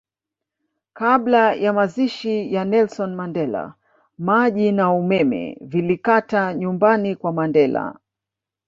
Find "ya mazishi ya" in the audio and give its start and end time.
1.53-2.65